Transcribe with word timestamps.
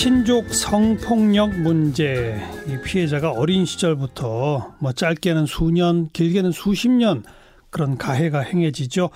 친족 0.00 0.54
성폭력 0.54 1.60
문제 1.60 2.40
이 2.66 2.82
피해자가 2.82 3.32
어린 3.32 3.66
시절부터 3.66 4.76
뭐 4.78 4.92
짧게는 4.94 5.44
수년 5.44 6.08
길게는 6.14 6.52
수십 6.52 6.88
년 6.88 7.22
그런 7.68 7.98
가해가 7.98 8.40
행해지죠. 8.40 9.10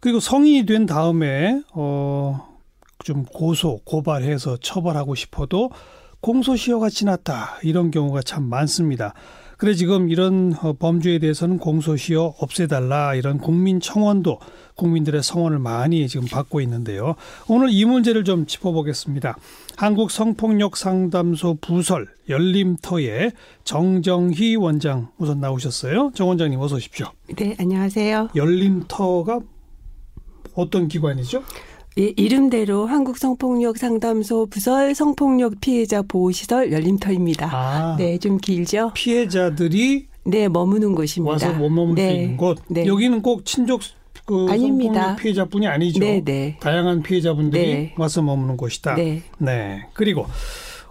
그리고 0.00 0.18
성인이 0.18 0.64
된 0.64 0.86
다음에 0.86 1.60
어좀 1.72 3.26
고소 3.34 3.80
고발해서 3.84 4.56
처벌하고 4.62 5.14
싶어도 5.14 5.72
공소시효가 6.22 6.88
지났다 6.88 7.58
이런 7.62 7.90
경우가 7.90 8.22
참 8.22 8.44
많습니다. 8.44 9.12
그래 9.58 9.74
지금 9.74 10.08
이런 10.08 10.54
어, 10.62 10.72
범죄에 10.72 11.18
대해서는 11.18 11.58
공소시효 11.58 12.36
없애달라 12.38 13.14
이런 13.14 13.36
국민 13.36 13.78
청원도 13.78 14.38
국민들의 14.74 15.22
성원을 15.22 15.58
많이 15.58 16.08
지금 16.08 16.26
받고 16.26 16.62
있는데요. 16.62 17.14
오늘 17.46 17.68
이 17.70 17.84
문제를 17.84 18.24
좀 18.24 18.46
짚어보겠습니다. 18.46 19.36
한국 19.80 20.10
성폭력 20.10 20.76
상담소 20.76 21.56
부설 21.62 22.06
열림터의 22.28 23.32
정정희 23.64 24.56
원장 24.56 25.08
우선 25.16 25.40
나오셨어요. 25.40 26.10
정 26.14 26.28
원장님 26.28 26.60
어서 26.60 26.76
오십시오. 26.76 27.06
네, 27.34 27.56
안녕하세요. 27.58 28.28
열림터가 28.36 29.40
어떤 30.52 30.86
기관이죠? 30.86 31.42
예, 31.98 32.12
이름대로 32.14 32.84
한국 32.84 33.16
성폭력 33.16 33.78
상담소 33.78 34.48
부설 34.50 34.94
성폭력 34.94 35.54
피해자 35.62 36.02
보호시설 36.02 36.72
열림터입니다. 36.72 37.48
아, 37.50 37.96
네, 37.96 38.18
좀 38.18 38.36
길죠? 38.36 38.90
피해자들이 38.92 40.08
네, 40.26 40.48
머무는 40.48 40.94
곳입니다. 40.94 41.30
와서 41.30 41.54
못 41.54 41.70
머물 41.70 41.94
네, 41.94 42.06
수 42.06 42.14
있는 42.16 42.36
곳. 42.36 42.58
네. 42.68 42.84
여기는 42.84 43.22
꼭 43.22 43.46
친족 43.46 43.80
그 44.30 44.46
아닙니다. 44.48 45.16
피해자뿐이 45.16 45.66
아니죠. 45.66 45.98
네, 45.98 46.22
네. 46.24 46.56
다양한 46.60 47.02
피해자분들이 47.02 47.66
네. 47.66 47.94
와서 47.98 48.22
머무는 48.22 48.56
곳이다. 48.56 48.94
네. 48.94 49.22
네. 49.38 49.86
그리고 49.92 50.26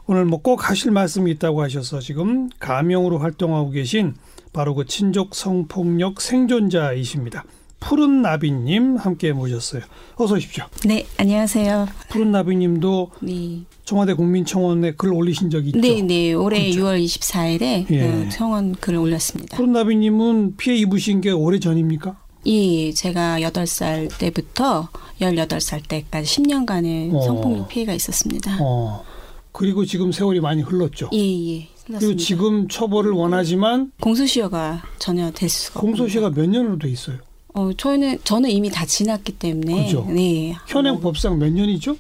오늘 0.08 0.26
뭐 0.26 0.40
꼭 0.44 0.70
하실 0.70 0.92
말씀이 0.92 1.32
있다고 1.32 1.62
하셔서 1.62 2.00
지금 2.02 2.50
가명으로 2.60 3.20
활동하고 3.20 3.70
계신 3.70 4.16
바로 4.52 4.76
그 4.76 4.86
친족 4.86 5.36
성폭력 5.36 6.20
생존자이십니다. 6.20 7.46
푸른 7.80 8.22
나비님 8.22 8.98
함께 8.98 9.32
모셨어요. 9.32 9.84
어서 10.16 10.36
오십시오. 10.36 10.66
네, 10.86 11.06
안녕하세요. 11.18 11.88
푸른 12.10 12.32
나비님도 12.32 13.12
네. 13.22 13.62
청와대 13.86 14.16
국민청원에 14.16 14.92
글 14.98 15.14
올리신 15.14 15.50
적이 15.50 15.70
있죠? 15.70 15.80
네, 15.80 16.02
네. 16.02 16.34
올해 16.34 16.60
그렇죠? 16.72 16.82
6월 16.82 17.02
24일에 17.06 17.90
예. 17.92 18.02
그 18.02 18.30
청원 18.32 18.74
글을 18.76 19.00
올렸습니다. 19.00 19.56
푸른 19.56 19.72
나비님은 19.72 20.58
피해 20.58 20.76
입으신 20.76 21.22
게 21.22 21.32
오래 21.32 21.58
전입니까? 21.60 22.18
예, 22.46 22.92
제가 22.94 23.40
8살 23.42 24.18
때부터 24.18 24.90
18살 25.22 25.88
때까지 25.88 26.42
10년간의 26.42 27.14
어. 27.14 27.22
성폭력 27.22 27.68
피해가 27.68 27.94
있었습니다. 27.94 28.58
어. 28.62 29.04
그리고 29.52 29.84
지금 29.86 30.12
세월이 30.12 30.40
많이 30.40 30.62
흘렀죠? 30.62 31.10
예, 31.14 31.18
예. 31.18 31.68
흘렀습니다. 31.86 32.00
그리고 32.00 32.16
지금 32.16 32.68
처벌을 32.68 33.12
원하지만 33.12 33.92
공소시효가 34.00 34.84
전혀 35.00 35.32
될 35.32 35.50
수가 35.50 35.80
공소시효가 35.82 36.32
몇 36.32 36.48
년으로 36.48 36.78
돼 36.78 36.90
있어요? 36.90 37.18
어, 37.54 37.72
저는 37.76 38.20
저는 38.24 38.50
이미 38.52 38.70
다 38.70 38.86
지났기 38.86 39.34
때문에 39.34 39.86
그죠? 39.86 40.06
네. 40.08 40.56
현행 40.68 41.00
법상 41.00 41.40
몇 41.40 41.52
년이죠? 41.52 41.98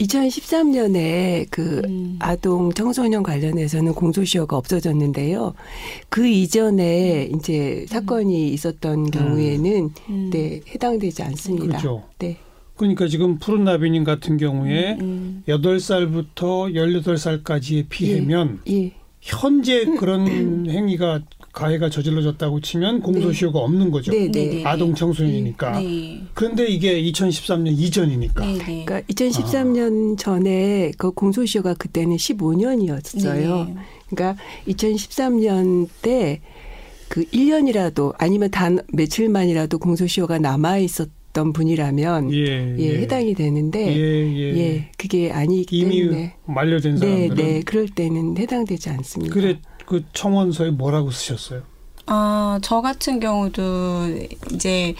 2013년에 0.00 1.46
그 1.50 1.82
음. 1.84 2.16
아동 2.20 2.72
청소년 2.72 3.22
관련해서는 3.22 3.94
공소시효가 3.94 4.56
없어졌는데요. 4.56 5.54
그 6.08 6.26
이전에 6.26 7.30
이제 7.34 7.84
사건이 7.88 8.48
있었던 8.50 8.98
음. 8.98 9.10
경우에는 9.10 9.90
음. 10.08 10.30
네, 10.32 10.60
해당되지 10.68 11.22
않습니다. 11.24 11.66
그렇죠. 11.66 12.04
네. 12.18 12.38
그러니까 12.76 13.08
지금 13.08 13.38
푸른 13.38 13.64
나비님 13.64 14.04
같은 14.04 14.36
경우에 14.36 14.96
음, 15.00 15.00
음. 15.00 15.42
8살부터 15.48 16.72
18살까지의 16.72 17.86
피해면 17.88 18.60
예, 18.68 18.84
예. 18.84 18.92
현재 19.20 19.84
그런 19.84 20.26
행위가 20.70 21.22
가해가 21.52 21.90
저질러졌다고 21.90 22.60
치면 22.60 23.00
공소시효가 23.00 23.58
네. 23.58 23.64
없는 23.64 23.90
거죠. 23.90 24.12
네, 24.12 24.30
네, 24.30 24.46
네. 24.46 24.64
아동 24.64 24.94
청소년이니까. 24.94 25.80
네. 25.80 26.22
그런데 26.34 26.66
이게 26.66 27.02
2013년 27.02 27.78
이전이니까. 27.78 28.44
네, 28.44 28.58
그러니까 28.58 29.00
2013년 29.02 30.14
아. 30.14 30.16
전에 30.16 30.92
그 30.98 31.10
공소시효가 31.10 31.74
그때는 31.74 32.16
15년이었어요. 32.16 33.74
그러니까 34.08 34.42
2013년 34.66 35.88
때 36.02 36.40
그 37.08 37.24
1년이라도 37.24 38.14
아니면 38.18 38.50
단 38.50 38.78
며칠만이라도 38.92 39.78
공소시효가 39.78 40.38
남아 40.38 40.78
있었 40.78 41.08
던 41.34 41.52
분이라면 41.52 42.32
예, 42.32 42.38
예, 42.38 42.76
예, 42.78 42.98
해당이 43.00 43.34
되는데 43.34 43.94
예, 43.94 44.00
예. 44.00 44.56
예 44.56 44.90
그게 44.96 45.30
아니기 45.30 45.76
이미 45.76 46.00
때문에 46.00 46.34
만료된 46.46 46.96
사람들은 46.96 47.36
네, 47.36 47.42
네 47.42 47.62
그럴 47.62 47.86
때는 47.86 48.38
해당되지 48.38 48.88
않습니다. 48.88 49.34
그래 49.34 49.60
그 49.88 50.04
청원서에 50.12 50.70
뭐라고 50.70 51.10
쓰셨어요? 51.10 51.62
아, 52.04 52.58
저 52.62 52.82
같은 52.82 53.20
경우도 53.20 53.62
이제 54.52 54.94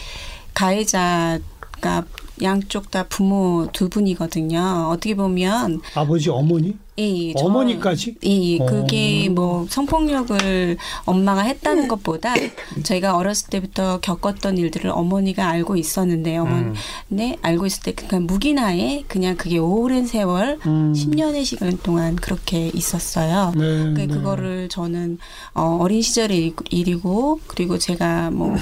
가해자가 0.54 2.04
양쪽 2.42 2.90
다 2.90 3.04
부모 3.08 3.68
두 3.72 3.88
분이거든요. 3.88 4.88
어떻게 4.90 5.14
보면 5.14 5.80
아버지 5.94 6.30
어머니? 6.30 6.76
예, 6.98 7.32
어머니까지? 7.36 8.16
예, 8.24 8.58
그게 8.58 9.28
어. 9.28 9.32
뭐 9.32 9.66
성폭력을 9.68 10.76
엄마가 11.04 11.42
했다는 11.42 11.82
네. 11.82 11.88
것보다 11.88 12.34
저희가 12.82 13.16
어렸을 13.16 13.50
때부터 13.50 14.00
겪었던 14.00 14.58
일들을 14.58 14.90
어머니가 14.90 15.46
알고 15.48 15.76
있었는데 15.76 16.38
어머니 16.38 16.66
음. 16.66 16.74
네 17.08 17.36
알고 17.42 17.66
있을 17.66 17.84
때 17.84 17.92
그냥 17.92 18.26
무기나에 18.26 19.04
그냥 19.06 19.36
그게 19.36 19.58
오랜 19.58 20.06
세월 20.06 20.58
음. 20.66 20.92
10년의 20.92 21.44
시간 21.44 21.78
동안 21.78 22.16
그렇게 22.16 22.68
있었어요. 22.74 23.52
네, 23.56 23.94
그 23.94 24.06
그거를 24.08 24.68
저는 24.68 25.18
어, 25.54 25.78
어린 25.80 26.02
시절의 26.02 26.54
일이고 26.70 27.40
그리고 27.46 27.78
제가 27.78 28.32
뭐 28.32 28.56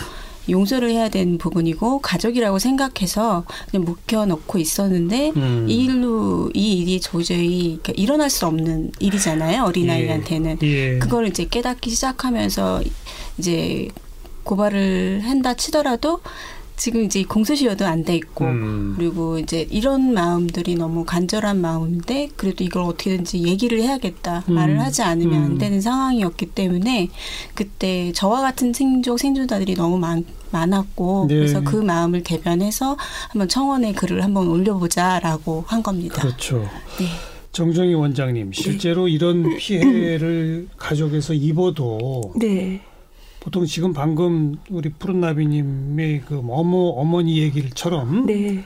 용서를 0.49 0.91
해야 0.91 1.09
되는 1.09 1.39
부분이고 1.39 2.01
가족이라고 2.01 2.59
생각해서 2.59 3.45
그냥 3.71 3.84
묵혀놓고 3.84 4.59
있었는데 4.59 5.33
음. 5.37 5.67
이 5.69 5.84
일로 5.84 6.51
이 6.55 6.79
일이 6.79 7.01
도저히 7.01 7.79
그러니까 7.83 7.93
일어날 7.97 8.31
수 8.31 8.47
없는 8.47 8.93
일이잖아요 8.99 9.65
어린아이한테는 9.65 10.59
예. 10.62 10.67
예. 10.67 10.99
그걸 10.99 11.27
이제 11.27 11.47
깨닫기 11.47 11.91
시작하면서 11.91 12.83
이제 13.39 13.89
고발을 14.45 15.23
한다 15.25 15.55
치더라도 15.55 16.21
지금 16.76 17.04
이제 17.04 17.25
공소시효도 17.25 17.87
안 17.87 18.04
돼 18.04 18.14
있고 18.16 18.44
음. 18.44 18.94
그리고 18.97 19.38
이제 19.38 19.66
이런 19.70 20.12
마음들이 20.12 20.76
너무 20.76 21.04
간절한 21.04 21.60
마음인데 21.60 22.31
그래도 22.37 22.62
이걸 22.62 22.82
어떻게든지 22.84 23.42
얘기를 23.42 23.81
해야겠다 23.81 24.44
음. 24.48 24.54
말을 24.54 24.81
하지 24.81 25.03
않으면 25.03 25.42
안 25.42 25.50
음. 25.53 25.59
되는 25.59 25.81
상황이었기 25.81 26.47
때문에 26.47 27.09
그때 27.54 28.12
저와 28.12 28.42
같은 28.42 28.72
생존 28.72 29.16
생존자들이 29.16 29.75
너무 29.75 29.98
많 29.98 30.25
많았고 30.53 31.26
네. 31.28 31.34
그래서 31.34 31.62
그 31.62 31.76
마음을 31.76 32.22
대변해서 32.22 32.97
한번 33.31 33.48
청원에 33.48 33.92
글을 33.92 34.22
한번 34.22 34.48
올려보자라고 34.48 35.65
한 35.66 35.82
겁니다. 35.82 36.20
그렇죠. 36.22 36.59
네. 36.98 37.06
정정희 37.53 37.94
원장님 37.94 38.53
실제로 38.53 39.06
네. 39.06 39.12
이런 39.12 39.56
피해를 39.59 40.69
가족에서 40.76 41.32
입어도 41.34 42.34
네. 42.36 42.82
보통 43.47 43.65
지금 43.65 43.93
방금 43.93 44.57
우리 44.71 44.89
푸른나비님의 44.89 46.23
그 46.23 46.43
어머 46.51 46.79
어머니 46.89 47.39
얘기처럼 47.39 48.27
네. 48.27 48.65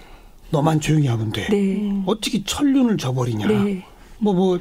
너만 0.48 0.80
조용히 0.80 1.06
하면 1.06 1.30
돼. 1.32 1.46
네. 1.48 2.02
어떻게 2.06 2.42
천륜을 2.42 2.96
져버리냐. 2.96 3.46
네. 3.46 3.84
뭐, 4.16 4.32
뭐, 4.32 4.58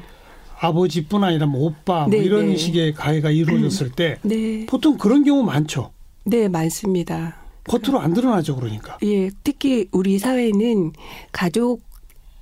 아버지뿐 0.60 1.24
아니라 1.24 1.46
뭐 1.46 1.68
오빠 1.68 2.02
뭐 2.02 2.10
네, 2.10 2.18
이런 2.18 2.48
네. 2.48 2.58
식의 2.58 2.96
가해가 2.96 3.32
이루어졌을 3.32 3.92
때 3.92 4.18
네. 4.24 4.66
보통 4.66 4.98
그런 4.98 5.24
경우 5.24 5.42
많죠. 5.42 5.92
네, 6.26 6.50
많습니다. 6.50 7.38
겉으로 7.64 8.02
안 8.02 8.14
드러나죠, 8.14 8.58
그러니까. 8.58 8.98
예, 9.06 9.30
특히 9.46 9.88
우리 9.94 10.20
사회는 10.20 10.92
가족 11.32 11.82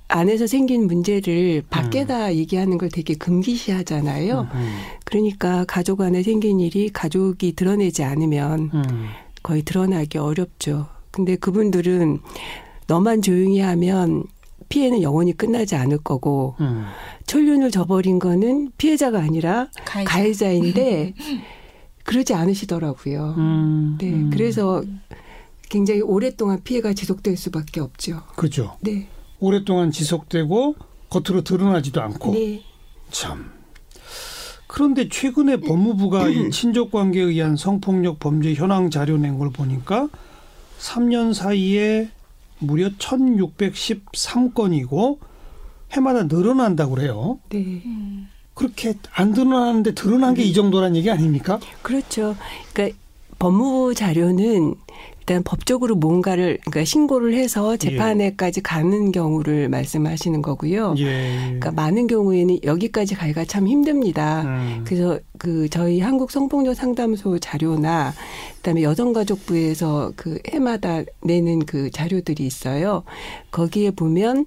안에서 0.08 0.46
생긴 0.46 0.86
문제를 0.86 1.62
밖에다 1.68 2.28
음. 2.28 2.34
얘기하는 2.34 2.78
걸 2.78 2.88
되게 2.88 3.14
금기시하잖아요. 3.14 4.48
음. 4.52 4.78
그러니까 5.04 5.64
가족 5.66 6.00
안에 6.00 6.22
생긴 6.22 6.60
일이 6.60 6.88
가족이 6.88 7.52
드러내지 7.52 8.02
않으면 8.02 8.70
음. 8.72 8.82
거의 9.42 9.62
드러나기 9.62 10.18
어렵죠. 10.18 10.86
근데 11.10 11.36
그분들은 11.36 12.20
너만 12.86 13.20
조용히 13.20 13.60
하면 13.60 14.24
피해는 14.70 15.02
영원히 15.02 15.32
끝나지 15.32 15.76
않을 15.76 15.98
거고 15.98 16.54
음. 16.60 16.84
천륜을 17.26 17.70
저버린 17.70 18.18
거는 18.18 18.72
피해자가 18.78 19.18
아니라 19.18 19.68
가해자. 19.84 20.50
인데 20.50 21.12
그러지 22.04 22.32
않으시더라고요. 22.32 23.34
음. 23.36 23.98
네, 24.00 24.10
음. 24.10 24.30
그래서 24.30 24.82
굉장히 25.68 26.00
오랫동안 26.00 26.62
피해가 26.62 26.94
지속될 26.94 27.36
수밖에 27.36 27.80
없죠. 27.80 28.22
그죠. 28.36 28.76
네. 28.80 29.06
오랫동안 29.40 29.90
지속되고 29.90 30.76
겉으로 31.10 31.42
드러나지도 31.42 32.00
않고 32.02 32.32
네. 32.32 32.62
참. 33.10 33.50
그런데 34.66 35.08
최근에 35.08 35.58
법무부가 35.58 36.28
이 36.28 36.50
친족 36.50 36.90
관계에 36.90 37.22
의한 37.22 37.56
성폭력 37.56 38.18
범죄 38.20 38.52
현황 38.54 38.90
자료 38.90 39.16
낸 39.16 39.38
걸 39.38 39.50
보니까 39.50 40.08
3년 40.78 41.32
사이에 41.32 42.10
무려 42.58 42.90
1613건이고 42.98 45.18
해마다 45.92 46.24
늘어난다고 46.24 46.96
그래요. 46.96 47.38
네. 47.48 47.82
그렇게 48.54 48.94
안 49.12 49.32
드러나는데 49.32 49.94
드러난 49.94 50.34
게 50.34 50.42
이 50.42 50.52
정도란 50.52 50.96
얘기 50.96 51.10
아닙니까? 51.10 51.58
그렇죠. 51.82 52.36
그러니까 52.74 52.98
법무부 53.38 53.94
자료는 53.94 54.74
일단 55.28 55.42
법적으로 55.42 55.94
뭔가를 55.94 56.56
그러니까 56.64 56.86
신고를 56.86 57.34
해서 57.34 57.76
재판에까지 57.76 58.62
가는 58.62 59.12
경우를 59.12 59.68
말씀하시는 59.68 60.40
거고요. 60.40 60.94
예. 60.96 61.42
그러니까 61.42 61.70
많은 61.72 62.06
경우에는 62.06 62.60
여기까지 62.64 63.14
가기가 63.14 63.44
참 63.44 63.68
힘듭니다. 63.68 64.44
음. 64.44 64.84
그래서 64.86 65.18
그 65.36 65.68
저희 65.68 66.00
한국 66.00 66.30
성폭력 66.30 66.74
상담소 66.74 67.40
자료나 67.40 68.14
그다음에 68.56 68.82
여성가족부에서 68.82 70.14
그 70.16 70.38
해마다 70.48 71.02
내는 71.22 71.58
그 71.66 71.90
자료들이 71.90 72.46
있어요. 72.46 73.02
거기에 73.50 73.90
보면 73.90 74.46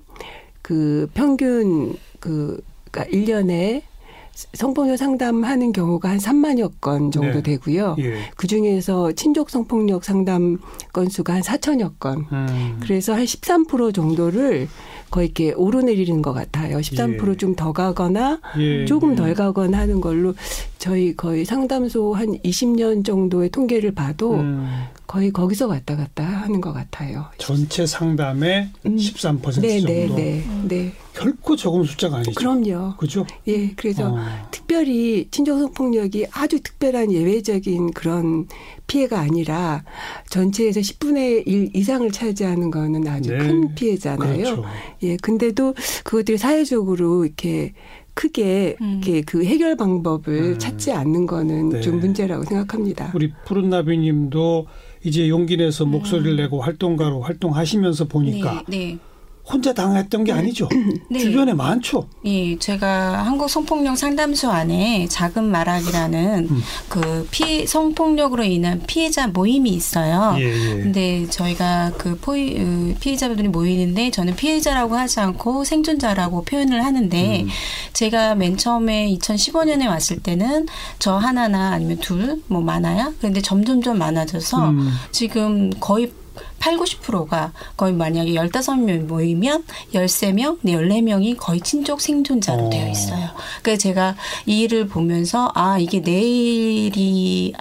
그 0.63 1.07
평균 1.13 1.95
그 2.19 2.59
그러니까 2.89 3.15
1년에 3.15 3.83
성폭력 4.33 4.97
상담하는 4.97 5.71
경우가 5.71 6.09
한 6.09 6.17
3만여 6.17 6.71
건 6.81 7.11
정도 7.11 7.41
네. 7.41 7.43
되고요. 7.43 7.95
예. 7.99 8.15
그 8.35 8.47
중에서 8.47 9.11
친족 9.11 9.49
성폭력 9.49 10.03
상담 10.03 10.57
건수가 10.93 11.33
한 11.33 11.41
4천여 11.41 11.99
건. 11.99 12.25
음. 12.31 12.79
그래서 12.81 13.13
한 13.13 13.23
13% 13.23 13.93
정도를 13.93 14.67
거의 15.09 15.27
이렇게 15.27 15.51
오르내리는 15.53 16.21
것 16.21 16.33
같아요. 16.33 16.77
13% 16.77 17.31
예. 17.31 17.37
좀더 17.37 17.73
가거나 17.73 18.39
예. 18.57 18.85
조금 18.85 19.11
예. 19.11 19.15
덜 19.15 19.33
가거나 19.33 19.77
하는 19.77 20.01
걸로 20.01 20.33
저희 20.81 21.15
거의 21.15 21.45
상담소 21.45 22.15
한 22.15 22.39
20년 22.39 23.05
정도의 23.05 23.51
통계를 23.51 23.93
봐도 23.93 24.33
음. 24.33 24.67
거의 25.05 25.29
거기서 25.29 25.67
왔다 25.67 25.95
갔다 25.95 26.23
하는 26.23 26.59
것 26.59 26.73
같아요. 26.73 27.27
전체 27.37 27.85
상담의 27.85 28.71
음. 28.87 28.95
13% 28.95 29.61
네, 29.61 29.79
정도. 29.79 29.93
네, 29.93 30.07
네, 30.07 30.43
네. 30.67 30.93
결코 31.13 31.55
적은 31.55 31.83
숫자가 31.83 32.17
아니죠. 32.17 32.31
그럼요. 32.33 32.95
그죠? 32.97 33.27
예, 33.47 33.71
그래서 33.75 34.11
어. 34.11 34.17
특별히 34.49 35.27
친족성 35.29 35.71
폭력이 35.73 36.25
아주 36.31 36.59
특별한 36.61 37.11
예외적인 37.11 37.91
그런 37.91 38.47
피해가 38.87 39.19
아니라 39.19 39.83
전체에서 40.29 40.79
10분의 40.79 41.43
1 41.45 41.75
이상을 41.75 42.09
차지하는 42.11 42.71
거는 42.71 43.07
아주 43.07 43.29
네. 43.29 43.37
큰 43.37 43.75
피해잖아요. 43.75 44.43
그렇죠. 44.43 44.63
예, 45.03 45.15
근데도 45.17 45.75
그것들이 46.03 46.39
사회적으로 46.39 47.25
이렇게 47.25 47.73
크게 48.13 48.75
음. 48.81 49.01
이렇게 49.03 49.21
그 49.21 49.43
해결 49.43 49.75
방법을 49.75 50.53
음. 50.53 50.59
찾지 50.59 50.91
않는 50.91 51.25
거는 51.25 51.69
네. 51.69 51.81
좀 51.81 51.99
문제라고 51.99 52.43
생각합니다. 52.43 53.11
우리 53.15 53.31
푸른 53.45 53.69
나비님도 53.69 54.67
이제 55.03 55.27
용기 55.29 55.57
내서 55.57 55.85
목소리를 55.85 56.35
내고 56.35 56.61
활동가로 56.61 57.21
활동하시면서 57.21 58.05
보니까 58.05 58.63
네, 58.67 58.77
네. 58.77 58.99
혼자 59.45 59.73
당했던 59.73 60.23
게 60.23 60.31
아니죠. 60.31 60.69
네. 61.09 61.19
주변에 61.19 61.53
많죠. 61.53 62.07
예, 62.25 62.57
제가 62.57 63.25
한국 63.25 63.49
성폭력 63.49 63.97
상담소 63.97 64.49
안에 64.49 65.07
작은 65.09 65.43
말악이라는 65.43 66.47
음. 66.49 66.63
그 66.87 67.27
피, 67.31 67.65
성폭력으로 67.65 68.43
인한 68.43 68.81
피해자 68.87 69.27
모임이 69.27 69.69
있어요. 69.71 70.35
예, 70.37 70.43
예. 70.43 70.75
근데 70.81 71.27
저희가 71.29 71.93
그 71.97 72.17
포이, 72.19 72.55
으, 72.57 72.95
피해자분들이 72.99 73.47
모이는데 73.47 74.11
저는 74.11 74.35
피해자라고 74.35 74.95
하지 74.95 75.19
않고 75.19 75.63
생존자라고 75.63 76.43
표현을 76.43 76.85
하는데 76.85 77.41
음. 77.41 77.47
제가 77.93 78.35
맨 78.35 78.57
처음에 78.57 79.09
2015년에 79.17 79.87
왔을 79.87 80.19
때는 80.19 80.67
저 80.99 81.15
하나나 81.15 81.71
아니면 81.71 81.97
둘, 81.97 82.41
뭐 82.47 82.61
많아야? 82.61 83.11
근데 83.19 83.41
점점점 83.41 83.97
많아져서 83.97 84.69
음. 84.69 84.91
지금 85.11 85.71
거의 85.79 86.11
8, 86.59 86.77
90%가 86.77 87.51
거의 87.75 87.93
만약에 87.93 88.33
15명 88.33 89.07
모이면 89.07 89.63
13명, 89.93 90.59
네, 90.61 90.73
14명이 90.73 91.37
거의 91.37 91.59
친족 91.61 92.01
생존자로 92.01 92.67
어. 92.67 92.69
되어 92.69 92.89
있어요. 92.89 93.29
그래서 93.63 93.81
제가 93.81 94.15
이 94.45 94.61
일을 94.61 94.87
보면서 94.87 95.51
아, 95.55 95.77
이게 95.79 95.99
내일이 95.99 97.53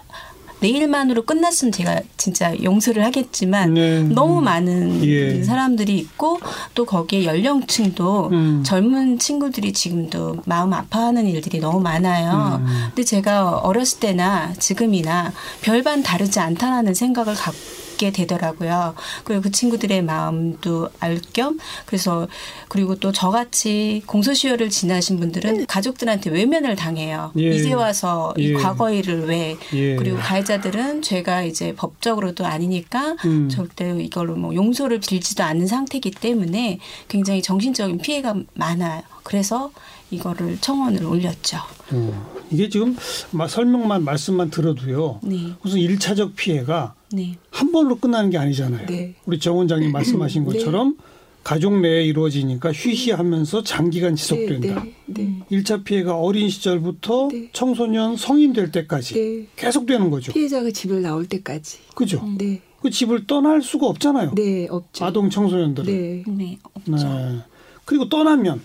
내일만으로 0.60 1.22
끝났으면 1.22 1.72
제가 1.72 2.00
진짜 2.16 2.54
용서를 2.62 3.04
하겠지만 3.04 3.74
네. 3.74 4.02
너무 4.02 4.40
많은 4.40 5.04
예. 5.04 5.42
사람들이 5.42 5.96
있고 5.98 6.38
또 6.74 6.84
거기에 6.84 7.24
연령층도 7.24 8.28
음. 8.32 8.62
젊은 8.64 9.18
친구들이 9.18 9.72
지금도 9.72 10.36
마음 10.44 10.72
아파하는 10.72 11.26
일들이 11.26 11.60
너무 11.60 11.80
많아요. 11.80 12.60
음. 12.60 12.66
근데 12.88 13.04
제가 13.04 13.58
어렸을 13.58 14.00
때나 14.00 14.52
지금이나 14.58 15.32
별반 15.62 16.02
다르지 16.02 16.40
않다라는 16.40 16.94
생각을 16.94 17.34
갖 17.34 17.54
게 18.00 18.10
되더라고요. 18.10 18.94
그리고 19.24 19.42
그 19.42 19.50
친구들의 19.50 20.02
마음도 20.02 20.88
알 20.98 21.20
겸 21.34 21.58
그래서 21.86 22.26
그리고 22.68 22.94
또 22.96 23.12
저같이 23.12 24.02
공소시효를 24.06 24.70
지나신 24.70 25.20
분들은 25.20 25.66
가족들한테 25.66 26.30
외면을 26.30 26.76
당해요. 26.76 27.32
예. 27.38 27.50
이제 27.50 27.72
와서 27.72 28.32
이 28.36 28.50
예. 28.50 28.54
과거 28.54 28.90
일을 28.90 29.26
왜 29.26 29.56
예. 29.74 29.96
그리고 29.96 30.16
가해자들은 30.16 31.02
죄가 31.02 31.42
이제 31.42 31.74
법적으로도 31.74 32.46
아니니까 32.46 33.16
음. 33.24 33.48
절대 33.48 33.94
이걸로 34.00 34.34
뭐 34.36 34.54
용서를 34.54 35.00
빌지도 35.00 35.44
않는 35.44 35.66
상태이기 35.66 36.12
때문에 36.12 36.78
굉장히 37.08 37.42
정신적인 37.42 37.98
피해가 37.98 38.34
많아요. 38.54 39.02
그래서 39.22 39.70
이거를 40.10 40.58
청원을 40.60 41.04
올렸죠. 41.04 41.58
어, 41.92 42.44
이게 42.50 42.68
지금 42.68 42.96
마- 43.30 43.46
설명만 43.48 44.04
말씀만 44.04 44.50
들어도요. 44.50 45.20
네, 45.22 45.52
무슨 45.62 45.78
일차적 45.78 46.34
피해가 46.36 46.94
네, 47.12 47.36
한 47.50 47.70
번으로 47.72 47.96
끝나는 47.98 48.30
게 48.30 48.38
아니잖아요. 48.38 48.86
네. 48.86 49.14
우리 49.26 49.38
정 49.38 49.56
원장님 49.58 49.92
말씀하신 49.92 50.44
네. 50.46 50.52
것처럼 50.58 50.96
가족 51.42 51.80
내에 51.80 52.04
이루어지니까 52.04 52.72
쉬쉬하면서 52.72 53.62
장기간 53.64 54.14
지속된다. 54.16 54.82
네, 54.84 54.94
네, 55.06 55.42
일 55.48 55.62
1차 55.62 55.84
피해가 55.84 56.16
어린 56.16 56.48
시절부터 56.50 57.28
네. 57.32 57.48
청소년 57.52 58.16
성인 58.16 58.52
될 58.52 58.70
때까지 58.72 59.14
네. 59.14 59.46
계속되는 59.56 60.10
거죠. 60.10 60.32
피해자가 60.32 60.70
집을 60.70 61.02
나올 61.02 61.26
때까지. 61.26 61.78
그죠? 61.94 62.22
네, 62.36 62.60
그 62.82 62.90
집을 62.90 63.26
떠날 63.26 63.62
수가 63.62 63.86
없잖아요. 63.86 64.34
네, 64.34 64.66
없죠. 64.68 65.04
아동 65.04 65.30
청소년들은. 65.30 65.86
네. 65.92 66.24
네, 66.26 66.58
없죠. 66.74 67.08
네. 67.08 67.38
그리고 67.86 68.08
떠나면 68.08 68.60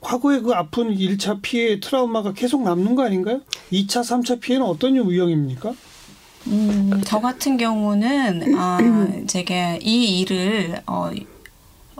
과거의 0.00 0.42
그 0.42 0.52
아픈 0.52 0.94
1차 0.94 1.40
피해 1.42 1.78
트라우마가 1.80 2.32
계속 2.32 2.62
남는 2.62 2.94
거 2.94 3.04
아닌가요? 3.04 3.40
2차, 3.72 4.00
3차 4.00 4.40
피해는 4.40 4.66
어떤 4.66 4.96
유형입니까? 4.96 5.74
음, 6.46 7.02
저 7.04 7.20
같은 7.20 7.56
경우는 7.56 8.56
아, 8.56 8.78
제가 9.28 9.76
이 9.82 10.20
일을 10.20 10.82
어, 10.86 11.10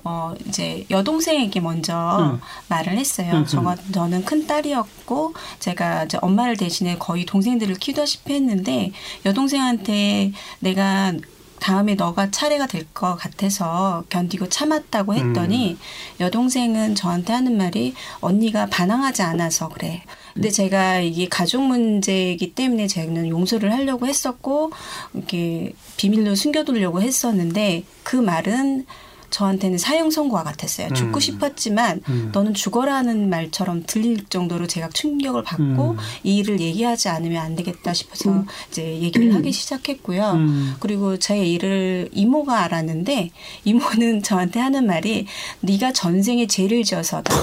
어 0.03 0.35
이제 0.47 0.87
여동생에게 0.89 1.61
먼저 1.61 2.19
음. 2.21 2.41
말을 2.69 2.97
했어요. 2.97 3.33
음, 3.35 3.45
저, 3.45 3.63
저는 3.93 4.25
큰 4.25 4.47
딸이었고 4.47 5.35
제가 5.59 6.05
이제 6.05 6.19
엄마를 6.23 6.57
대신해 6.57 6.97
거의 6.99 7.27
동생들을 7.27 7.75
키우다시피 7.75 8.33
했는데 8.33 8.93
여동생한테 9.27 10.33
내가 10.61 11.13
다음에 11.61 11.95
너가 11.95 12.31
차례가 12.31 12.67
될 12.67 12.81
것 12.93 13.15
같아서 13.17 14.05
견디고 14.09 14.49
참았다고 14.49 15.15
했더니 15.15 15.77
여동생은 16.19 16.95
저한테 16.97 17.33
하는 17.33 17.57
말이 17.57 17.95
언니가 18.21 18.67
반항하지 18.67 19.23
않아서 19.23 19.69
그래. 19.69 20.03
근데 20.35 20.51
제가 20.51 21.01
이게 21.01 21.29
가족 21.29 21.63
문제이기 21.63 22.55
때문에 22.55 22.87
저는 22.89 23.29
용서를 23.29 23.73
하려고 23.73 24.07
했었고 24.07 24.73
이렇게 25.15 25.73
비밀로 25.97 26.35
숨겨두려고 26.35 27.01
했었는데 27.03 27.85
그 28.03 28.17
말은 28.17 28.87
저한테는 29.31 29.79
사형 29.79 30.11
선고와 30.11 30.43
같았어요. 30.43 30.93
죽고 30.93 31.19
음. 31.19 31.21
싶었지만 31.21 32.01
음. 32.09 32.31
너는 32.33 32.55
죽어라는 32.55 33.31
말처럼 33.31 33.85
들릴 33.87 34.25
정도로 34.29 34.67
제가 34.67 34.89
충격을 34.93 35.43
받고 35.43 35.91
음. 35.93 35.97
이 36.25 36.39
일을 36.39 36.61
얘기하지 36.61 37.09
않으면 37.09 37.41
안 37.43 37.55
되겠다 37.55 37.95
싶어서 37.95 38.45
이제 38.71 38.83
얘기를 39.01 39.35
하기 39.35 39.53
시작했고요. 39.53 40.33
음. 40.33 40.75
그리고 40.81 41.19
제 41.19 41.39
일을 41.39 42.09
이모가 42.13 42.65
알았는데 42.65 43.31
이모는 43.65 44.23
저한테 44.23 44.61
하는 44.61 44.87
말이 44.87 45.27
네가 45.61 45.93
전생에 45.93 46.47
죄를 46.47 46.83
지어서다 46.83 47.35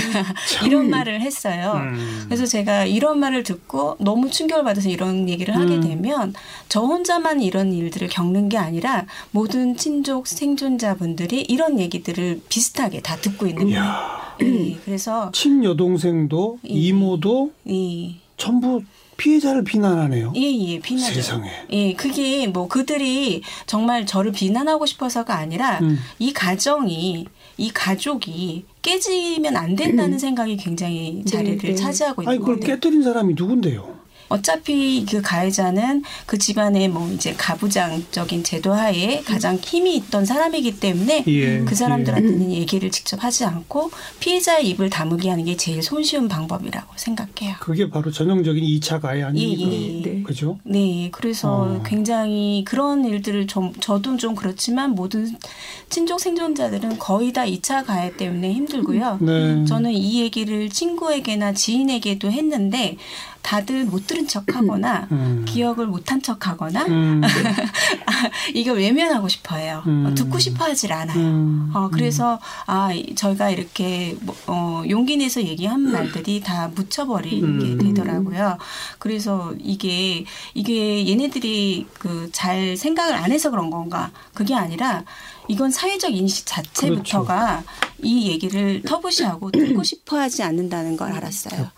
이런 0.64 0.90
말을 0.90 1.20
했어요. 1.20 1.74
음. 1.76 2.22
그래서 2.26 2.46
제가 2.46 2.84
이런 2.84 3.18
말을 3.18 3.42
듣고 3.42 3.96
너무 4.00 4.30
충격을 4.30 4.64
받아서 4.64 4.88
이런 4.88 5.28
얘기를 5.28 5.54
하게 5.54 5.76
음. 5.76 5.80
되면 5.80 6.34
저 6.68 6.80
혼자만 6.80 7.40
이런 7.40 7.72
일들을 7.72 8.08
겪는 8.08 8.48
게 8.48 8.56
아니라 8.56 9.06
모든 9.30 9.76
친족 9.76 10.26
생존자분들 10.26 11.25
이 11.32 11.40
이런 11.48 11.78
얘기들을 11.78 12.42
비슷하게 12.48 13.00
다 13.00 13.16
듣고 13.16 13.46
있는 13.46 13.70
거예요. 13.70 14.16
예, 14.42 14.76
그래서 14.84 15.30
친여동생도 15.32 16.58
예. 16.68 16.72
이모도 16.72 17.52
예, 17.68 18.14
전부 18.36 18.82
피해자를 19.16 19.64
비난하네요. 19.64 20.32
예, 20.36 20.40
예, 20.42 20.78
비난죠. 20.78 21.14
세상에. 21.14 21.50
예, 21.72 21.94
그게 21.94 22.46
뭐 22.46 22.68
그들이 22.68 23.42
정말 23.66 24.04
저를 24.04 24.32
비난하고 24.32 24.84
싶어서가 24.84 25.36
아니라 25.36 25.78
음. 25.80 25.98
이 26.18 26.32
가정이 26.32 27.26
이 27.58 27.70
가족이 27.70 28.64
깨지면 28.82 29.56
안 29.56 29.74
된다는 29.74 30.18
생각이 30.20 30.58
굉장히 30.58 31.24
자리를 31.24 31.58
네. 31.58 31.74
차지하고 31.74 32.22
있는 32.22 32.30
아니 32.30 32.38
그걸 32.38 32.60
거예요. 32.60 32.74
깨뜨린 32.74 33.02
사람이 33.02 33.34
누군데요? 33.36 33.96
어차피 34.28 35.04
그 35.08 35.22
가해자는 35.22 36.02
그 36.26 36.38
집안의 36.38 36.88
뭐 36.88 37.10
이제 37.12 37.34
가부장적인 37.36 38.44
제도 38.44 38.72
하에 38.72 39.22
가장 39.22 39.56
힘이 39.56 39.96
있던 39.96 40.24
사람이기 40.24 40.80
때문에 40.80 41.24
예, 41.26 41.60
그 41.60 41.74
사람들한테는 41.74 42.52
얘기를 42.52 42.90
직접 42.90 43.22
하지 43.22 43.44
않고 43.44 43.90
피해자의 44.20 44.68
입을 44.70 44.90
다물게 44.90 45.30
하는 45.30 45.44
게 45.44 45.56
제일 45.56 45.82
손쉬운 45.82 46.28
방법이라고 46.28 46.92
생각해요. 46.96 47.56
그게 47.60 47.88
바로 47.90 48.10
전형적인 48.10 48.62
2차 48.64 49.00
가해 49.00 49.22
아닙니까? 49.22 49.70
예, 49.70 49.98
예. 49.98 50.02
네. 50.02 50.22
그죠? 50.22 50.58
네, 50.64 51.08
그래서 51.12 51.62
어. 51.62 51.82
굉장히 51.84 52.64
그런 52.66 53.04
일들을 53.04 53.46
좀 53.46 53.72
저도 53.80 54.16
좀 54.16 54.34
그렇지만 54.34 54.94
모든 54.94 55.36
친족 55.88 56.20
생존자들은 56.20 56.98
거의 56.98 57.32
다 57.32 57.44
2차 57.44 57.84
가해 57.84 58.16
때문에 58.16 58.52
힘들고요. 58.52 59.18
네. 59.20 59.64
저는 59.64 59.92
이 59.92 60.20
얘기를 60.20 60.68
친구에게나 60.68 61.52
지인에게도 61.52 62.30
했는데 62.30 62.96
다들 63.46 63.84
못 63.84 64.08
들은 64.08 64.26
척하거나 64.26 65.06
음. 65.12 65.44
기억을 65.46 65.86
못한 65.86 66.20
척하거나 66.20 66.84
음. 66.86 67.20
이걸 68.54 68.78
외면하고 68.78 69.28
싶어요. 69.28 69.84
음. 69.86 70.06
어, 70.06 70.14
듣고 70.16 70.40
싶어하질 70.40 70.92
않아요. 70.92 71.16
음. 71.16 71.70
어, 71.72 71.88
그래서, 71.92 72.40
아, 72.66 72.92
이- 72.92 73.14
저희가 73.14 73.50
이렇게, 73.50 74.16
뭐, 74.22 74.34
어, 74.48 74.82
용기 74.90 75.16
내서 75.16 75.40
얘기한 75.40 75.80
말들이 75.92 76.40
다 76.40 76.68
묻혀버리게 76.74 77.40
음. 77.46 77.78
되더라고요. 77.78 78.58
그래서 78.98 79.54
이게, 79.60 80.24
이게 80.54 81.08
얘네들이 81.08 81.86
그 82.00 82.28
잘 82.32 82.76
생각을 82.76 83.14
안 83.14 83.30
해서 83.30 83.50
그런 83.50 83.70
건가? 83.70 84.10
그게 84.34 84.54
아니라, 84.54 85.04
이건 85.48 85.70
사회적 85.70 86.12
인식 86.12 86.44
자체부터가 86.46 87.62
이 88.02 88.28
얘기를 88.28 88.82
터부시하고 88.82 89.52
듣고 89.52 89.84
싶어 89.84 90.18
하지 90.18 90.42
않는다는 90.42 90.96
걸 90.96 91.12
알았어요. 91.12 91.70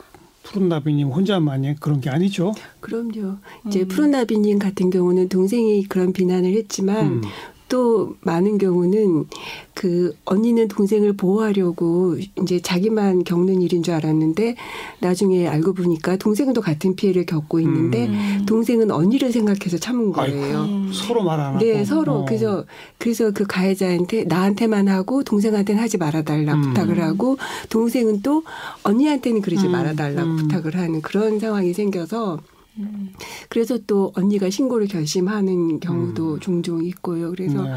푸른나비님 0.48 1.08
혼자만의 1.08 1.76
그런 1.80 2.00
게 2.00 2.10
아니죠. 2.10 2.54
그럼요. 2.80 3.36
이제 3.66 3.80
음. 3.80 3.88
푸른나비님 3.88 4.58
같은 4.58 4.90
경우는 4.90 5.28
동생이 5.28 5.84
그런 5.84 6.12
비난을 6.12 6.52
했지만 6.54 7.06
음. 7.06 7.22
또 7.68 8.14
많은 8.20 8.58
경우는 8.58 9.26
그 9.74 10.14
언니는 10.24 10.68
동생을 10.68 11.12
보호하려고 11.14 12.16
이제 12.42 12.60
자기만 12.60 13.24
겪는 13.24 13.62
일인 13.62 13.82
줄 13.82 13.94
알았는데 13.94 14.56
나중에 15.00 15.46
알고 15.46 15.74
보니까 15.74 16.16
동생도 16.16 16.60
같은 16.60 16.96
피해를 16.96 17.26
겪고 17.26 17.60
있는데 17.60 18.06
음. 18.06 18.44
동생은 18.46 18.90
언니를 18.90 19.30
생각해서 19.32 19.78
참은 19.78 20.12
거예요. 20.12 20.62
음. 20.62 20.90
서로 20.92 21.22
말 21.22 21.38
안 21.38 21.54
하고. 21.54 21.64
네, 21.64 21.84
서로 21.84 22.12
어. 22.12 22.24
그래서 22.24 22.64
그래서 22.98 23.30
그 23.30 23.46
가해자한테 23.46 24.24
나한테만 24.24 24.88
하고 24.88 25.22
동생한테는 25.22 25.80
하지 25.80 25.96
말아달라 25.98 26.54
음. 26.54 26.62
부탁을 26.62 27.00
하고 27.02 27.36
동생은 27.68 28.22
또 28.22 28.42
언니한테는 28.82 29.40
그러지 29.42 29.66
음. 29.66 29.72
말아달라고 29.72 30.28
음. 30.28 30.36
부탁을 30.36 30.76
하는 30.76 31.00
그런 31.02 31.38
상황이 31.38 31.72
생겨서 31.72 32.38
음. 32.78 33.10
그래서 33.48 33.78
또 33.86 34.12
언니가 34.14 34.50
신고를 34.50 34.86
결심하는 34.86 35.80
경우도 35.80 36.34
음. 36.34 36.40
종종 36.40 36.84
있고요. 36.84 37.30
그래서 37.30 37.62
네. 37.62 37.70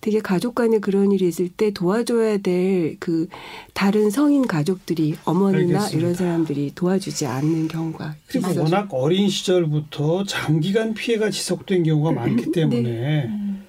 되게 0.00 0.20
가족 0.20 0.54
간에 0.54 0.78
그런 0.78 1.12
일이 1.12 1.26
있을 1.26 1.48
때 1.48 1.70
도와줘야 1.70 2.38
될 2.38 2.96
그 3.00 3.28
다른 3.74 4.10
성인 4.10 4.46
가족들이 4.46 5.16
어머니나 5.24 5.78
알겠습니다. 5.84 5.98
이런 5.98 6.14
사람들이 6.14 6.72
도와주지 6.74 7.26
않는 7.26 7.68
경우가 7.68 8.16
그리고 8.26 8.48
있어서 8.48 8.62
워낙 8.62 8.88
어린 8.92 9.28
시절부터 9.28 10.24
장기간 10.24 10.94
피해가 10.94 11.30
지속된 11.30 11.82
경우가 11.84 12.12
많기 12.12 12.50
때문에 12.52 13.26
음. 13.26 13.66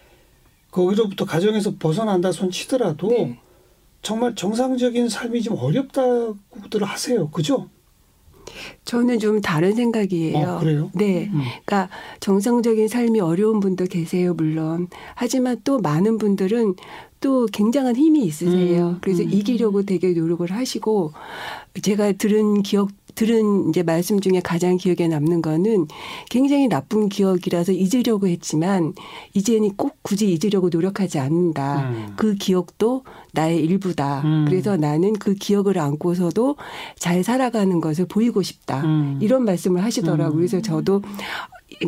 거기로부터 0.72 1.25
가정에서 1.25 1.75
벗어난다 1.77 2.31
손 2.31 2.51
치더라도 2.51 3.10
네. 3.10 3.39
정말 4.01 4.36
정상적인 4.36 5.10
삶이 5.10 5.41
좀 5.41 5.57
어렵다고들 5.57 6.84
하세요. 6.84 7.29
그죠? 7.29 7.69
저는 8.86 9.19
좀 9.19 9.41
다른 9.41 9.75
생각이에요. 9.75 10.47
어, 10.47 10.59
그래요? 10.59 10.91
네. 10.93 11.29
음. 11.33 11.41
그러니까 11.65 11.89
정상적인 12.19 12.88
삶이 12.88 13.19
어려운 13.19 13.59
분도 13.59 13.86
계세요, 13.86 14.33
물론. 14.33 14.88
하지만 15.15 15.57
또 15.63 15.79
많은 15.79 16.17
분들은 16.17 16.75
또 17.19 17.47
굉장한 17.47 17.95
힘이 17.95 18.25
있으세요. 18.25 18.89
음, 18.89 18.97
그래서 19.01 19.24
음. 19.24 19.29
이기려고 19.31 19.83
되게 19.83 20.12
노력을 20.12 20.50
하시고 20.50 21.13
제가 21.81 22.13
들은 22.13 22.62
기억 22.62 22.89
들은 23.17 23.69
이제 23.69 23.81
말씀 23.81 24.19
중에 24.19 24.41
가장 24.43 24.77
기억에 24.77 25.07
남는 25.07 25.41
거는 25.41 25.88
굉장히 26.29 26.67
나쁜 26.67 27.09
기억이라서 27.09 27.71
잊으려고 27.71 28.27
했지만 28.27 28.93
이제는 29.33 29.75
꼭 29.75 29.97
굳이 30.03 30.31
잊으려고 30.31 30.69
노력하지 30.69 31.17
않는다. 31.17 31.89
음. 31.89 32.13
그 32.15 32.36
기억도 32.36 33.03
나의 33.33 33.59
일부다. 33.63 34.21
음. 34.21 34.45
그래서 34.47 34.77
나는 34.77 35.13
그 35.13 35.33
기억을 35.33 35.79
안고서도 35.79 36.57
잘 37.00 37.24
살아가는 37.24 37.81
것을 37.81 38.05
보이고 38.05 38.43
싶다. 38.43 38.83
음. 38.83 39.17
이런 39.19 39.45
말씀을 39.45 39.83
하시더라고요. 39.83 40.36
음. 40.36 40.36
그래서 40.36 40.62
저도 40.62 41.01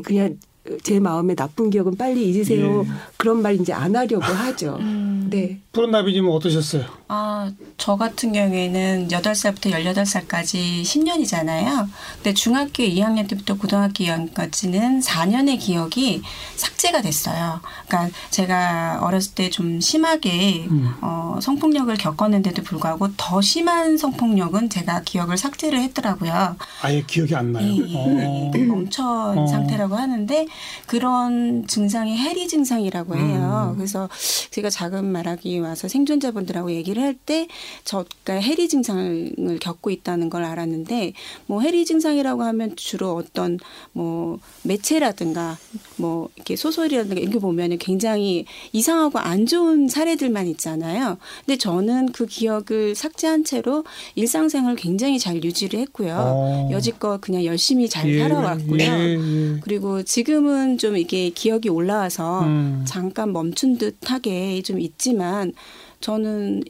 그냥 0.04 0.36
제 0.82 1.00
마음에 1.00 1.36
나쁜 1.36 1.70
기억은 1.70 1.96
빨리 1.96 2.28
잊으세요. 2.28 2.86
예. 2.86 2.92
그런 3.18 3.44
말 3.44 3.54
이제 3.54 3.72
안 3.72 3.96
하려고 3.96 4.24
하죠. 4.24 4.78
음. 4.80 5.28
네. 5.30 5.60
푸른 5.74 5.92
나비님은 5.92 6.32
어떠셨어요? 6.32 6.86
아, 7.12 7.52
저 7.78 7.96
같은 7.98 8.32
경우에는 8.34 9.08
8살부터 9.10 9.72
18살까지 9.72 10.84
10년이잖아요. 10.84 11.88
근데 12.16 12.34
중학교 12.34 12.84
2학년 12.84 13.28
때부터 13.28 13.58
고등학교 13.58 14.04
2학년까지는 14.06 15.04
4년의 15.04 15.60
기억이 15.60 16.22
삭제가 16.56 17.02
됐어요. 17.02 17.60
그러니까 17.88 18.16
제가 18.30 19.00
어렸을 19.02 19.34
때 19.36 19.50
좀 19.50 19.82
심하게 19.82 20.68
음. 20.70 20.94
어, 21.02 21.38
성폭력을 21.42 21.94
겪었는데도 21.98 22.62
불구하고 22.64 23.10
더 23.18 23.42
심한 23.42 23.98
성폭력은 23.98 24.70
제가 24.70 25.02
기억을 25.02 25.38
삭제를 25.38 25.80
했더라고요. 25.82 26.56
아예 26.82 27.04
기억이 27.06 27.36
안 27.36 27.52
나요. 27.52 27.66
예, 27.66 27.96
어. 27.96 28.52
예, 28.56 28.60
멈춰 28.64 29.34
어. 29.36 29.48
상태라고 29.48 29.96
하는데 29.96 30.46
그런 30.86 31.66
증상이 31.68 32.18
해리 32.18 32.48
증상이라고 32.48 33.16
해요. 33.18 33.72
음. 33.72 33.78
그래서 33.78 34.08
제가 34.52 34.70
작은 34.70 35.06
말하기 35.06 35.60
와서 35.60 35.88
생존자분들하고 35.88 36.72
얘기를 36.72 36.99
할 37.00 37.20
때 37.26 37.48
저가 37.84 38.34
해리 38.34 38.68
증상을 38.68 39.60
겪고 39.60 39.90
있다는 39.90 40.30
걸 40.30 40.44
알았는데 40.44 41.14
뭐 41.46 41.62
해리 41.62 41.86
증상이라고 41.86 42.44
하면 42.44 42.76
주로 42.76 43.16
어떤 43.16 43.60
뭐 43.92 44.40
매체라든가 44.64 45.58
뭐 45.98 46.30
이렇게 46.36 46.56
소설이라든가 46.56 47.20
이렇게 47.20 47.40
보면은 47.40 47.78
굉장히 47.78 48.46
이상하고 48.72 49.20
안 49.20 49.46
좋은 49.46 49.88
사례들만 49.88 50.48
있잖아요. 50.48 51.18
근데 51.46 51.58
저는 51.58 52.12
그 52.12 52.26
기억을 52.26 52.96
삭제한 52.96 53.44
채로 53.44 53.84
일상생활을 54.16 54.76
굉장히 54.76 55.20
잘 55.20 55.44
유지를 55.44 55.80
했고요. 55.82 56.16
어. 56.18 56.70
여지껏 56.72 57.20
그냥 57.22 57.44
열심히 57.46 57.90
잘 57.90 58.10
예, 58.10 58.20
살아왔고요. 58.20 58.80
예, 58.80 58.86
예. 58.86 59.60
그리고 59.62 60.04
지금은 60.04 60.78
좀 60.78 60.98
이게 60.98 61.30
기억이 61.30 61.70
올라와서 61.70 62.42
음. 62.42 62.86
잠깐 62.88 63.34
멈춘 63.34 63.78
듯하게 63.78 64.62
좀 64.62 64.80
있지만 64.80 65.54
저는 66.02 66.64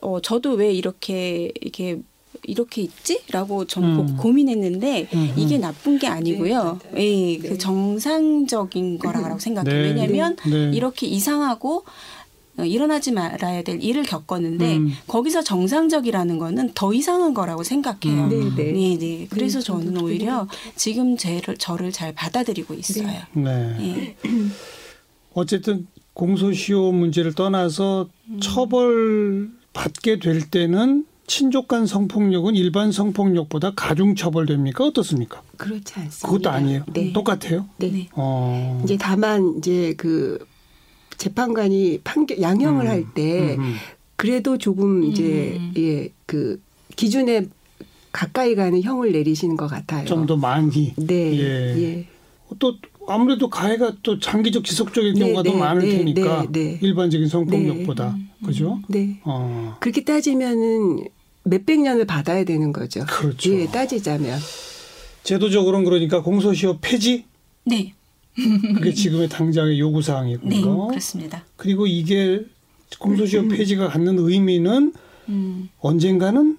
어 0.00 0.20
저도 0.20 0.52
왜 0.52 0.72
이렇게 0.72 1.52
이렇게 1.60 2.00
이렇게 2.44 2.82
있지라고 2.82 3.66
좀 3.66 3.84
음. 3.84 4.16
고, 4.16 4.22
고민했는데 4.22 5.08
음, 5.14 5.34
이게 5.36 5.56
음. 5.56 5.60
나쁜 5.60 5.98
게 5.98 6.08
아니고요. 6.08 6.80
예, 6.96 7.38
그 7.38 7.48
네. 7.50 7.58
정상적인 7.58 8.98
거라고 8.98 9.38
생각해요. 9.38 9.74
네. 9.74 9.88
왜냐하면 9.88 10.36
네. 10.50 10.70
이렇게 10.74 11.06
이상하고 11.06 11.84
어, 12.58 12.64
일어나지 12.64 13.12
말아야 13.12 13.62
될 13.62 13.82
일을 13.82 14.02
겪었는데 14.02 14.76
음. 14.76 14.92
거기서 15.06 15.42
정상적이라는 15.42 16.38
거는 16.38 16.72
더 16.74 16.92
이상한 16.92 17.32
거라고 17.32 17.62
생각해요. 17.62 18.24
음. 18.24 18.28
네, 18.28 18.64
네. 18.64 18.72
네, 18.72 18.98
네. 18.98 19.26
그래서 19.30 19.60
네, 19.60 19.64
저는 19.64 20.02
오히려 20.02 20.48
지금 20.76 21.16
제를, 21.16 21.56
저를 21.56 21.92
잘 21.92 22.12
받아들이고 22.12 22.74
있어요. 22.74 23.08
네. 23.34 24.16
예. 25.36 25.40
어쨌든 25.40 25.86
공소시효 26.14 26.92
문제를 26.92 27.34
떠나서 27.34 28.08
음. 28.28 28.40
처벌 28.40 29.50
받게 29.72 30.18
될 30.18 30.50
때는 30.50 31.06
친족 31.26 31.68
간 31.68 31.86
성폭력은 31.86 32.54
일반 32.56 32.92
성폭력보다 32.92 33.72
가중 33.74 34.14
처벌됩니까? 34.14 34.84
어떻습니까? 34.84 35.42
그렇지 35.56 35.94
않습니다. 35.94 36.26
그것도 36.28 36.50
아니에요. 36.50 36.84
네. 36.92 37.12
똑같아요. 37.12 37.66
네. 37.78 37.90
네. 37.90 38.08
어. 38.12 38.80
이제 38.84 38.98
다만 39.00 39.54
이제 39.58 39.94
그 39.96 40.44
재판관이 41.16 42.00
판결 42.04 42.40
양형을 42.40 42.84
음, 42.84 42.90
할때 42.90 43.54
음, 43.54 43.60
음. 43.62 43.74
그래도 44.16 44.58
조금 44.58 45.04
이제 45.04 45.56
음. 45.58 45.72
예그 45.76 46.60
기준에 46.96 47.46
가까이 48.10 48.54
가는 48.54 48.82
형을 48.82 49.12
내리시는 49.12 49.56
것 49.56 49.68
같아요. 49.68 50.04
좀 50.04 50.26
더 50.26 50.36
많이. 50.36 50.92
네. 50.96 51.38
예. 51.38 51.82
예. 51.82 52.06
또 52.58 52.74
아무래도 53.06 53.48
가해가 53.48 53.96
또 54.02 54.18
장기적 54.18 54.64
지속적인 54.64 55.14
네, 55.14 55.20
경우가 55.20 55.42
더 55.42 55.50
네, 55.50 55.56
많을 55.56 55.82
네, 55.82 55.98
테니까 55.98 56.46
네, 56.50 56.52
네. 56.52 56.78
일반적인 56.80 57.28
성폭력보다 57.28 58.16
그죠? 58.44 58.80
네. 58.88 59.20
어. 59.24 59.76
그렇게 59.80 60.04
따지면은 60.04 61.08
몇백 61.44 61.80
년을 61.80 62.06
받아야 62.06 62.44
되는 62.44 62.72
거죠. 62.72 63.04
그렇죠. 63.06 63.52
예, 63.52 63.66
따지자면. 63.66 64.38
제도적으로는 65.24 65.84
그러니까 65.84 66.22
공소시효 66.22 66.78
폐지 66.80 67.24
네. 67.64 67.94
그게 68.34 68.92
지금의 68.94 69.28
당장의 69.28 69.78
요구 69.78 70.02
사항이고요. 70.02 70.50
네. 70.50 70.62
그렇습니다. 70.88 71.44
그리고 71.56 71.86
이게 71.86 72.44
공소시효 72.98 73.48
폐지가 73.48 73.88
갖는 73.88 74.18
의미는 74.18 74.92
음. 75.28 75.68
언젠가는 75.80 76.58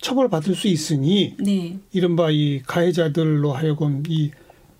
처벌받을 0.00 0.54
수 0.54 0.68
있으니 0.68 1.34
네. 1.38 1.78
이른바 1.92 2.30
이 2.30 2.60
가해자들로 2.66 3.52
하여금 3.52 4.02
이 4.08 4.30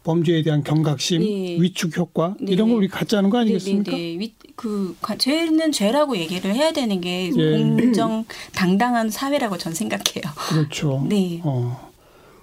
범죄에 0.05 0.43
대한 0.43 0.63
경각심, 0.63 1.21
네. 1.23 1.57
위축 1.61 1.97
효과 1.97 2.37
네. 2.41 2.53
이런 2.53 2.69
걸 2.69 2.77
우리 2.79 2.89
갖자는 2.89 3.31
거 3.31 3.39
아니겠습니까? 3.39 3.91
네, 3.91 3.97
네, 3.97 4.03
네. 4.13 4.19
위- 4.21 4.35
그 4.55 4.95
가- 5.01 5.17
죄는 5.17 5.73
죄라고 5.73 6.17
얘기를 6.19 6.55
해야 6.55 6.73
되는 6.73 7.01
게 7.01 7.29
예. 7.37 7.59
공정 7.59 8.25
당당한 8.55 9.11
사회라고 9.11 9.59
전 9.59 9.75
생각해요. 9.75 10.23
그렇죠. 10.37 11.05
네. 11.09 11.41
어. 11.43 11.91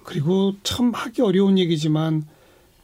그리고 0.04 0.54
참 0.64 0.90
하기 0.92 1.22
어려운 1.22 1.56
얘기지만 1.58 2.26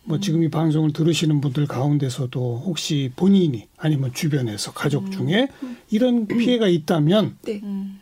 뭐 0.05 0.21
지금 0.21 0.43
이 0.45 0.49
방송을 0.49 0.93
들으시는 0.93 1.41
분들 1.43 1.67
가운데서도 1.67 2.63
혹시 2.65 3.11
본인이 3.17 3.67
아니면 3.77 4.13
주변에서 4.15 4.73
가족 4.73 5.11
중에 5.11 5.49
이런 5.91 6.27
피해가 6.29 6.69
있다면 6.69 7.37
네. 7.43 7.61
음. 7.65 8.01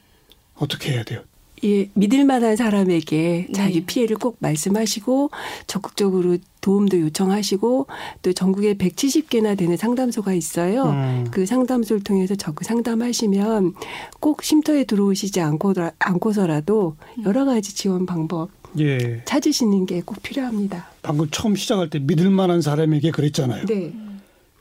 어떻게 0.54 0.92
해야 0.92 1.02
돼요? 1.02 1.23
예, 1.64 1.88
믿을 1.94 2.25
만한 2.25 2.56
사람에게 2.56 3.48
자기 3.54 3.80
네. 3.80 3.86
피해를 3.86 4.16
꼭 4.16 4.36
말씀하시고 4.40 5.30
적극적으로 5.66 6.38
도움도 6.60 7.00
요청하시고 7.00 7.86
또 8.22 8.32
전국에 8.32 8.75
170개나 8.75 9.56
되는 9.56 9.76
상담소가 9.76 10.32
있어요. 10.34 10.84
음. 10.84 11.26
그 11.30 11.46
상담소를 11.46 12.02
통해서 12.02 12.34
적극 12.34 12.64
상담하시면 12.64 13.75
꼭 14.20 14.42
쉼터에 14.42 14.84
들어오시지 14.84 15.40
않고, 15.40 15.75
않고서라도 15.98 16.96
여러 17.25 17.44
가지 17.44 17.75
지원 17.75 18.04
방법 18.04 18.50
예. 18.78 19.22
찾으시는 19.25 19.86
게 19.86 20.02
꼭 20.04 20.22
필요합니다. 20.22 20.88
방금 21.02 21.28
처음 21.30 21.56
시작할 21.56 21.88
때 21.88 21.98
믿을 21.98 22.30
만한 22.30 22.60
사람에게 22.60 23.10
그랬잖아요. 23.10 23.64
네. 23.66 23.92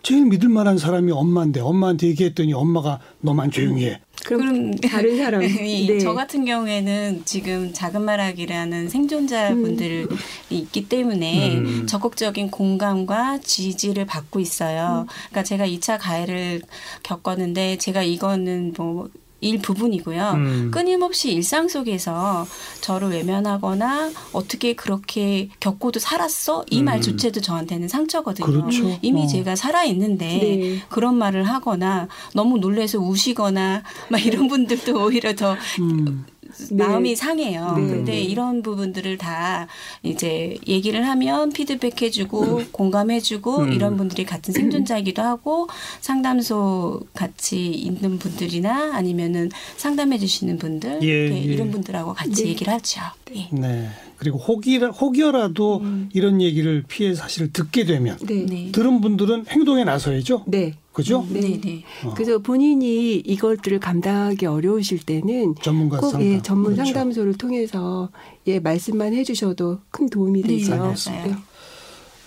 제일 0.03 0.25
믿을 0.25 0.49
만한 0.49 0.77
사람이 0.77 1.11
엄마인데 1.11 1.59
엄마한테 1.61 2.07
얘기했더니 2.07 2.53
엄마가 2.53 2.99
너만 3.21 3.49
조용히 3.49 3.85
해. 3.85 3.99
그럼, 4.25 4.41
그럼 4.41 4.75
다른 4.81 5.17
사람. 5.17 5.43
이 5.43 5.87
네. 5.87 5.99
저 5.99 6.13
같은 6.13 6.45
경우에는 6.45 7.21
지금 7.25 7.71
작은 7.71 8.01
말하기라는 8.01 8.89
생존자분들이 8.89 10.07
있기 10.49 10.89
때문에 10.89 11.57
음. 11.57 11.87
적극적인 11.87 12.49
공감과 12.49 13.39
지지를 13.39 14.05
받고 14.05 14.39
있어요. 14.39 15.05
음. 15.07 15.13
그러니까 15.29 15.43
제가 15.43 15.67
2차 15.67 15.99
가해를 15.99 16.61
겪었는데 17.03 17.77
제가 17.77 18.01
이거는 18.01 18.73
뭐 18.75 19.09
일부분이고요. 19.45 20.31
음. 20.31 20.71
끊임없이 20.71 21.31
일상 21.31 21.67
속에서 21.67 22.47
저를 22.81 23.09
외면하거나 23.11 24.11
어떻게 24.33 24.73
그렇게 24.73 25.49
겪고도 25.59 25.99
살았어? 25.99 26.65
이 26.69 26.79
음. 26.79 26.85
말조차도 26.85 27.41
저한테는 27.41 27.87
상처거든요. 27.87 28.45
그렇죠. 28.45 28.97
이미 29.01 29.23
어. 29.23 29.27
제가 29.27 29.55
살아 29.55 29.83
있는데 29.85 30.25
네. 30.25 30.81
그런 30.89 31.17
말을 31.17 31.43
하거나 31.43 32.07
너무 32.33 32.57
놀래서 32.57 32.99
우시거나 32.99 33.83
막 34.09 34.25
이런 34.25 34.47
분들도 34.47 35.03
오히려 35.03 35.33
더 35.35 35.55
음. 35.79 36.25
네. 36.71 36.83
마음이 36.83 37.15
상해요. 37.15 37.73
네. 37.77 37.87
근데 37.87 38.11
네. 38.13 38.21
이런 38.21 38.61
부분들을 38.61 39.17
다 39.17 39.67
이제 40.03 40.57
얘기를 40.67 41.07
하면 41.07 41.51
피드백해주고 41.51 42.63
공감해주고 42.71 43.57
음. 43.59 43.73
이런 43.73 43.97
분들이 43.97 44.25
같은 44.25 44.53
생존자이기도 44.53 45.21
하고 45.21 45.67
상담소 46.01 47.01
같이 47.13 47.71
있는 47.71 48.19
분들이나 48.19 48.95
아니면은 48.95 49.49
상담해주시는 49.77 50.57
분들 50.57 50.99
예, 51.03 51.29
네, 51.29 51.35
예. 51.47 51.53
이런 51.53 51.71
분들하고 51.71 52.13
같이 52.13 52.43
네. 52.43 52.49
얘기를 52.49 52.73
하죠. 52.73 53.01
예. 53.35 53.49
네. 53.51 53.89
그리고 54.17 54.37
혹이라, 54.37 54.89
혹여라도 54.89 55.79
음. 55.79 56.09
이런 56.13 56.41
얘기를 56.41 56.83
피해 56.87 57.13
사실을 57.13 57.51
듣게 57.51 57.85
되면 57.85 58.17
네. 58.17 58.35
네. 58.35 58.45
네. 58.45 58.71
들은 58.71 59.01
분들은 59.01 59.45
행동에 59.49 59.83
나서야죠. 59.83 60.43
네. 60.47 60.73
그죠? 60.95 61.25
네. 61.29 61.41
네, 61.41 61.61
네. 61.61 61.83
어. 62.05 62.13
그래서 62.15 62.39
본인이 62.39 63.15
이것들을 63.17 63.79
감당하기 63.79 64.45
어려우실 64.45 64.99
때는 65.05 65.55
전문가 65.61 65.97
꼭 65.99 66.11
상담. 66.11 66.27
예, 66.27 66.41
전문 66.41 66.73
그렇죠. 66.73 66.85
상담소를 66.93 67.33
통해서 67.35 68.09
예, 68.47 68.59
말씀만 68.59 69.13
해 69.13 69.23
주셔도 69.23 69.79
큰 69.91 70.09
도움이 70.09 70.41
네, 70.43 70.47
되죠. 70.57 70.77
맞아요. 70.77 71.35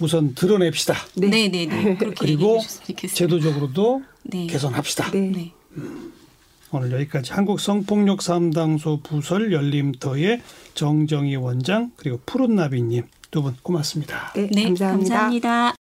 우선 0.00 0.34
드러냅시다. 0.34 0.94
네. 1.16 1.28
네, 1.28 1.48
네, 1.48 1.66
네. 1.66 1.96
그렇게 1.96 2.14
그리고. 2.18 2.60
제도적으로도 3.14 4.02
네. 4.24 4.46
개선합시다. 4.46 5.10
네. 5.12 5.20
네. 5.34 5.52
오늘 6.70 6.92
여기까지 6.92 7.32
한국 7.32 7.60
성폭력 7.60 8.20
상담소 8.20 9.00
부설 9.02 9.50
열림터의 9.52 10.42
정정희 10.74 11.36
원장 11.36 11.90
그리고 11.96 12.20
푸른나비님 12.26 13.04
두 13.30 13.42
분 13.42 13.54
고맙습니다. 13.62 14.32
네, 14.34 14.48
네, 14.52 14.64
감사합니다. 14.64 15.14
감사합니다. 15.14 15.74